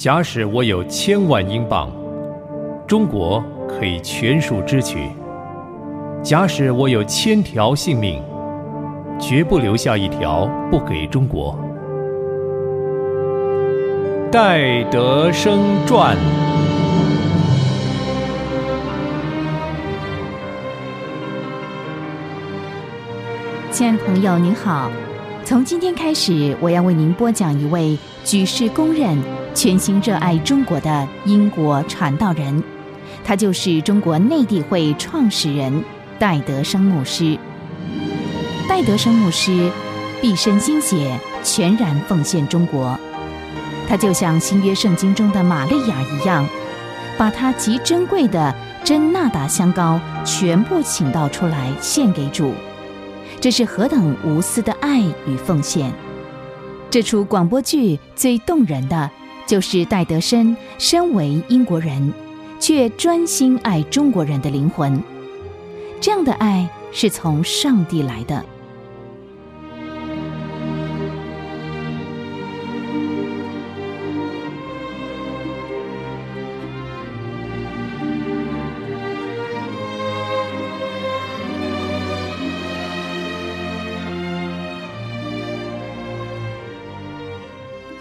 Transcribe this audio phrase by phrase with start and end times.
[0.00, 1.92] 假使我有千万英镑，
[2.86, 4.96] 中国可以全数支取；
[6.22, 8.18] 假使我有千条性命，
[9.20, 11.54] 绝不留下一条不给中国。
[14.32, 16.16] 戴德生传。
[23.70, 24.90] 亲爱的朋友，您好。
[25.44, 29.18] 从今天开始，我要为您播讲一位举世公认、
[29.54, 32.62] 全心热爱中国的英国传道人，
[33.24, 35.84] 他就是中国内地会创始人
[36.18, 37.38] 戴德生牧师。
[38.68, 39.70] 戴德生牧师
[40.22, 42.98] 毕生心血全然奉献中国，
[43.88, 46.46] 他就像新约圣经中的玛利亚一样，
[47.18, 52.54] 把他极珍贵的真纳达香膏全部请到出来献给主。
[53.40, 55.92] 这是何等无私的爱与奉献！
[56.90, 59.10] 这出广播剧最动人的，
[59.50, 62.14] 就是戴德生身为英国人，
[62.60, 65.02] 却专心爱中国人的灵魂。
[66.00, 68.44] 这样的爱是从上帝来的。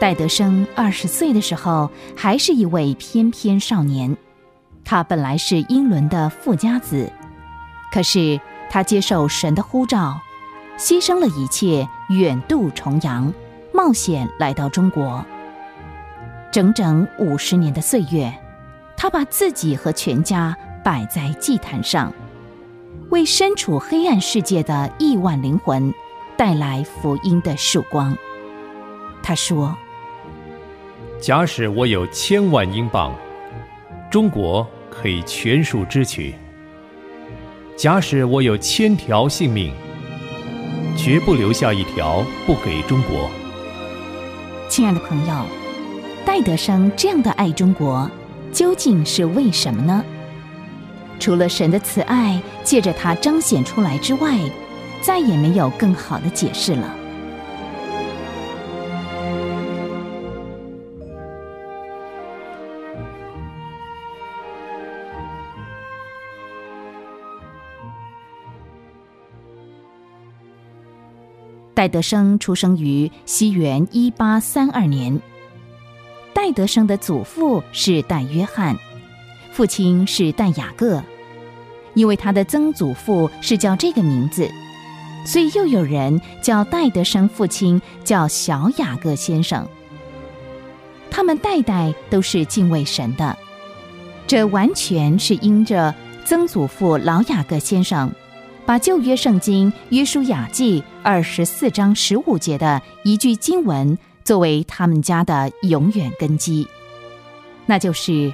[0.00, 4.16] 戴德生二十岁的时候，还是一位翩翩少年。
[4.82, 7.12] 他本来是英伦的富家子，
[7.92, 8.40] 可是
[8.70, 10.18] 他接受神的呼召，
[10.78, 13.30] 牺牲了一切，远渡重洋，
[13.74, 15.22] 冒险来到中国。
[16.50, 18.32] 整整五十年的岁月，
[18.96, 22.10] 他把自己和全家摆在祭坛上，
[23.10, 25.92] 为身处黑暗世界的亿万灵魂
[26.38, 28.16] 带来福音的曙光。
[29.22, 29.76] 他说。
[31.20, 33.14] 假使我有千万英镑，
[34.10, 36.32] 中国可以全数支取；
[37.76, 39.70] 假使我有千条性命，
[40.96, 43.28] 绝不留下一条不给中国。
[44.66, 45.44] 亲爱的朋友，
[46.24, 48.10] 戴德生这样的爱中国，
[48.50, 50.02] 究竟是为什么呢？
[51.18, 54.38] 除了神的慈爱借着他彰显出来之外，
[55.02, 56.96] 再也没有更好的解释了。
[71.80, 75.18] 戴德生出生于西元一八三二年。
[76.34, 78.76] 戴德生的祖父是戴约翰，
[79.50, 81.02] 父亲是戴雅各。
[81.94, 84.46] 因为他的曾祖父是叫这个名字，
[85.24, 89.66] 所以又有人叫戴德生父亲叫小雅各先生。
[91.10, 93.34] 他们代代都是敬畏神的，
[94.26, 95.94] 这完全是因着
[96.26, 98.12] 曾祖父老雅各先生。
[98.70, 106.68] 把旧约圣经约书亚记二十四章十五节的一句经文作为他们家的永远根基，
[107.66, 108.32] 那就是：“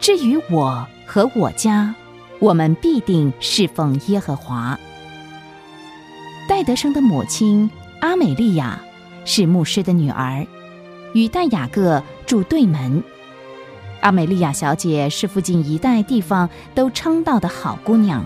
[0.00, 1.94] 至于我和我家，
[2.38, 4.80] 我们必定侍奉耶和华。”
[6.48, 7.70] 戴德生的母亲
[8.00, 8.80] 阿美利亚
[9.26, 10.46] 是牧师的女儿，
[11.12, 13.04] 与戴雅各住对门。
[14.00, 18.24] 阿美利亚小姐是附近一带地方都称道的好姑娘。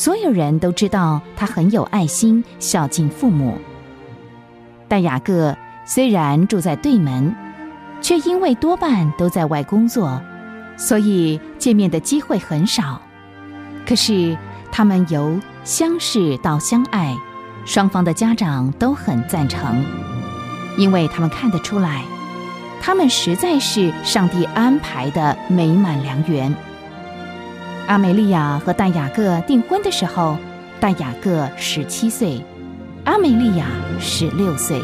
[0.00, 3.58] 所有人都知道他很有爱心，孝敬父母。
[4.88, 7.36] 但雅各虽然住在对门，
[8.00, 10.18] 却因为多半都在外工作，
[10.78, 12.98] 所以见面的机会很少。
[13.86, 14.34] 可是
[14.72, 17.14] 他们由相识到相爱，
[17.66, 19.84] 双方的家长都很赞成，
[20.78, 22.02] 因为他们看得出来，
[22.80, 26.56] 他们实在是上帝安排的美满良缘。
[27.90, 30.38] 阿美利亚和戴雅各订婚的时候，
[30.78, 32.40] 戴雅各十七岁，
[33.04, 33.66] 阿美利亚
[33.98, 34.80] 十六岁。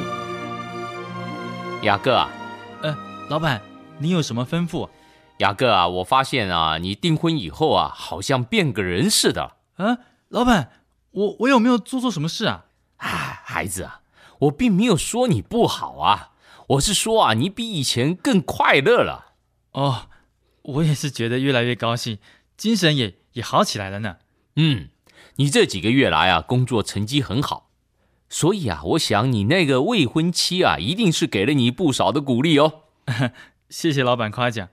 [1.84, 2.28] 雅各啊，
[2.82, 2.98] 呃，
[3.30, 3.62] 老板，
[4.00, 4.88] 你有什么吩咐？
[5.38, 9.52] 雅各啊，我发现啊，你订婚以后啊，好像变个人似的。
[9.76, 9.98] 啊，
[10.30, 10.72] 老板，
[11.12, 12.64] 我我有没有做错什么事啊？
[12.97, 14.00] 哎，孩子啊，
[14.41, 16.30] 我并没有说你不好啊，
[16.70, 19.26] 我是说啊，你比以前更快乐了。
[19.70, 20.09] 哦，
[20.62, 22.18] 我也是觉得越来越高兴。
[22.56, 24.16] 精神也也好起来了呢。
[24.56, 24.88] 嗯，
[25.36, 27.70] 你这几个月来啊，工作成绩很好，
[28.28, 32.82] 所以啊，我想你那个未婚妻啊，一定是给了你不少的鼓励哦。
[33.68, 34.68] 谢谢老板夸奖。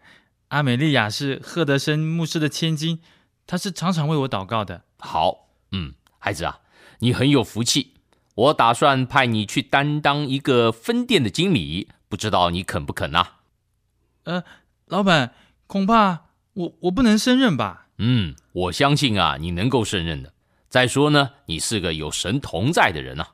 [0.50, 3.02] 阿美丽亚是赫德森牧师的千金，
[3.48, 4.84] 她是常常为我祷告的。
[5.00, 6.60] 好，嗯，孩子啊，
[7.00, 7.94] 你很有福气。
[8.36, 13.28] 我打算派你去担当一个分店的经理，不知道你肯不肯呢？
[14.24, 14.44] 呃，
[14.86, 15.34] 老板，
[15.68, 17.88] 恐怕我我不能胜任吧？
[17.98, 20.34] 嗯，我相信啊，你能够胜任的。
[20.70, 23.34] 再说呢，你是个有神同在的人啊。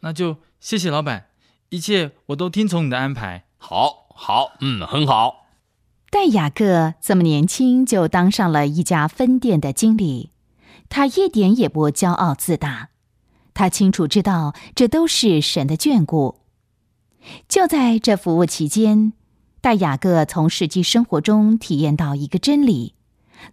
[0.00, 1.26] 那就谢谢老板，
[1.70, 3.44] 一切我都听从你的安排。
[3.58, 5.46] 好，好，嗯，很好。
[6.10, 10.30] 戴雅各这么年轻就当上了一家分店的经理，
[10.88, 12.88] 他一点也不骄傲自大，
[13.52, 16.40] 他清楚知道这都是神的眷顾。
[17.46, 19.12] 就在这服务期间，
[19.60, 22.94] 戴雅各从实际生活中体验到一个真理，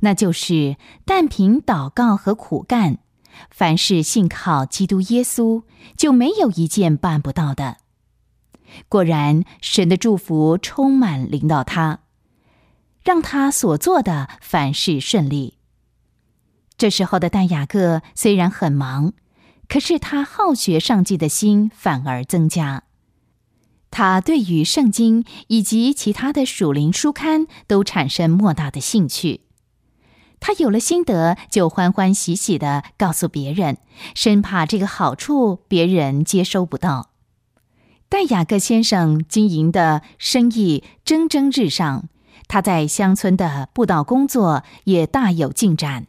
[0.02, 3.00] 那就是但凭祷告和苦干。
[3.50, 5.63] 凡是信靠基督耶稣，
[5.98, 7.78] 就没有一件办不到的。
[8.88, 12.00] 果然，神的祝福充满领导他，
[13.04, 15.58] 让他所做的凡事顺利。
[16.78, 19.13] 这时候的但雅各虽然很忙，
[19.68, 22.84] 可是他好学上进的心反而增加。
[23.97, 29.45] 他对于圣经以及其他的属灵书刊都产生莫大的兴趣。
[30.42, 33.77] 他有了心得，就欢欢喜喜的告诉别人，
[34.13, 37.12] 生怕这个好处别人接收不到。
[38.09, 42.09] 戴雅各先生经营的生意蒸蒸日上，
[42.50, 46.07] 他在乡村的布道工作也大有进展。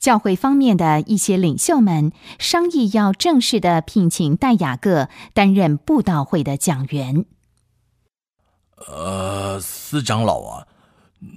[0.00, 7.26] 教会方面的一些领袖们商议要正式的聘请戴雅各担任布道会的讲员。
[8.88, 10.66] 呃，司长老啊。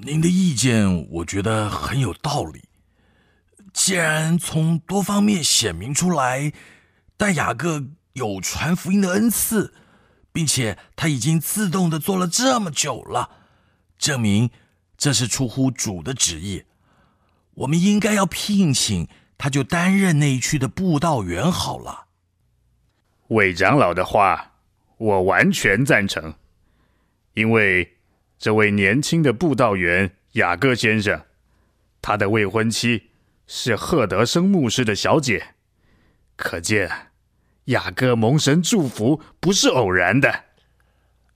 [0.06, 2.64] 您的意见我觉得很有道理。
[3.74, 6.54] 既然从多方面显明出来，
[7.18, 7.84] 戴雅各
[8.14, 9.74] 有传福音的恩赐，
[10.32, 13.30] 并且他已经自动的做了这么久了，
[13.98, 14.50] 证明
[14.96, 16.64] 这是出乎主的旨意。
[17.56, 19.08] 我们应该要聘请
[19.38, 22.08] 他，就担任那一区的布道员好了。
[23.30, 24.54] 韦长老的话，
[24.98, 26.36] 我完全赞成，
[27.34, 27.90] 因为。
[28.40, 31.24] 这位年轻的布道员雅各先生，
[32.02, 33.12] 他的未婚妻
[33.48, 35.56] 是赫德生牧师的小姐，
[36.36, 36.92] 可见
[37.66, 40.44] 雅各蒙神祝福不是偶然的。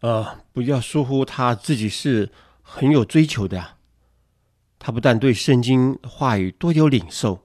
[0.02, 2.30] 呃，不要疏忽他自己是
[2.62, 3.77] 很有追求的，
[4.80, 7.40] 他不但对圣经话语多有领受，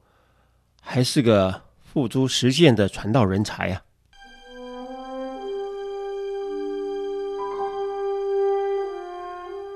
[0.81, 3.83] 还是个付诸实践的传道人才啊。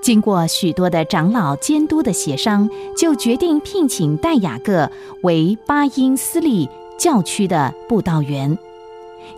[0.03, 4.88] 经过许多的长老监督的协商，就决定聘请戴雅各
[5.25, 8.56] 为巴音斯利教区的布道员。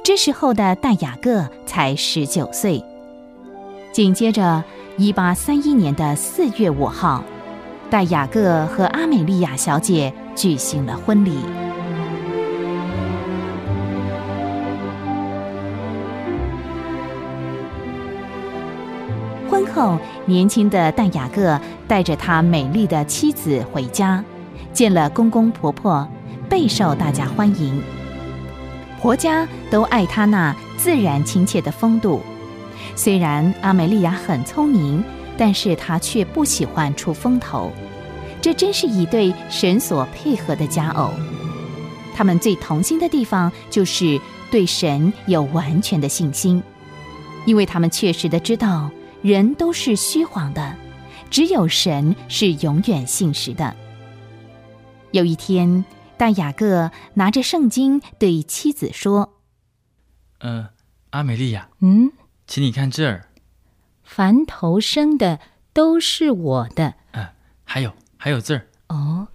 [0.04, 2.84] 这时候的戴雅各才十九岁。
[3.92, 4.62] 紧接着，
[4.98, 7.24] 一八三一年的四月五号，
[7.90, 11.38] 戴雅各和阿美利亚小姐举行了婚礼。
[19.50, 24.22] 婚后，年轻的戴雅各带着他美丽的妻子回家，
[24.74, 26.06] 见了公公婆婆，
[26.46, 27.82] 备受大家欢迎。
[29.00, 32.20] 婆家都爱他那自然亲切的风度。
[32.94, 35.02] 虽然阿美利亚很聪明，
[35.38, 37.72] 但是他却不喜欢出风头。
[38.42, 41.10] 这真是一对神所配合的佳偶。
[42.14, 44.20] 他们最同心的地方，就是
[44.50, 46.62] 对神有完全的信心，
[47.46, 48.90] 因为他们确实的知道。
[49.20, 50.76] 人都是虚晃的，
[51.28, 53.74] 只有神是永远信实的。
[55.10, 55.84] 有一天，
[56.16, 59.34] 大雅各拿着圣经对妻子说
[60.38, 60.68] ：“呃，
[61.10, 62.12] 阿美丽亚，嗯，
[62.46, 63.27] 请你看这儿，
[64.08, 65.38] 凡投生的
[65.74, 66.94] 都是我的。
[67.12, 67.28] 嗯，
[67.62, 69.28] 还有还有字儿，哦，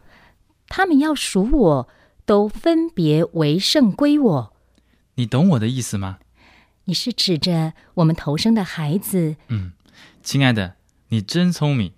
[0.68, 1.90] 他们要属我，
[2.26, 4.54] 都分别为圣归我。
[5.14, 6.18] 你懂我的意思吗？”
[6.86, 9.38] 你是指着我们投生的孩子？
[9.48, 9.72] 嗯，
[10.22, 10.76] 亲爱的，
[11.10, 11.94] 你真聪明，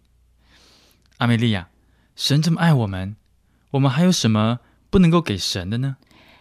[1.18, 1.70] 阿梅利亚。
[2.16, 3.16] 神这么爱我们，
[3.72, 4.60] 我们还有什么
[4.92, 5.98] 不能够给神的呢？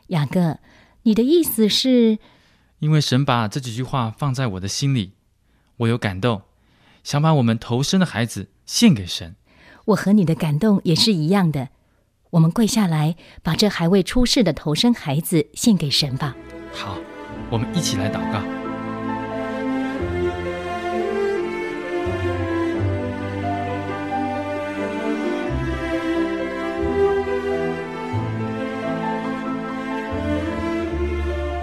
[0.08, 0.58] 雅各，
[1.04, 2.18] 你的意思是？
[2.80, 5.13] 因为神把这几句话放在我的心里，
[5.78, 6.42] 我有感动，
[7.02, 9.36] 想把我们投生的孩子献给神。
[9.86, 11.68] 我和你的感动也是一样的。
[12.30, 16.36] 我们跪下来，把这还未出世的投生孩子献给神吧。
[16.72, 16.98] 好。
[17.50, 18.40] 我们一起来祷告。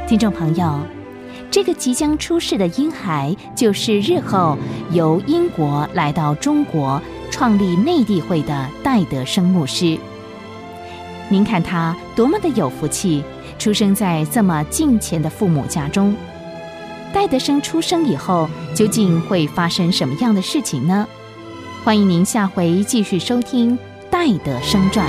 [0.07, 0.79] 听众朋友，
[1.51, 4.57] 这个即将出世的婴孩，就是日后
[4.91, 9.99] 由英国来到中国创立内地会的戴德生牧师。
[11.27, 13.21] 您看他多么的有福气！
[13.59, 16.15] 出生在这么近前的父母家中，
[17.13, 21.05] 戴德生出生以后，究竟会发生什么样的事情呢？
[21.83, 23.77] 欢迎您下回继续收听
[24.09, 25.05] 《戴德生传》。